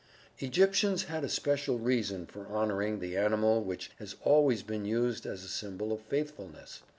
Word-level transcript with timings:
Egyptians 0.39 1.03
had 1.03 1.23
a 1.23 1.29
special 1.29 1.77
reason 1.77 2.25
for 2.25 2.47
honoring 2.47 2.97
the 2.97 3.15
animal 3.15 3.61
which 3.63 3.91
has 3.99 4.15
always 4.23 4.63
been 4.63 4.83
used 4.83 5.27
as 5.27 5.43
a 5.43 5.47
symbol 5.47 5.91
of 5.93 6.01
faithfulness. 6.01 6.81